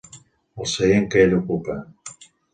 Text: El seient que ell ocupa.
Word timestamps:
El 0.63 0.67
seient 0.71 1.05
que 1.15 1.21
ell 1.27 1.37
ocupa. 1.41 1.77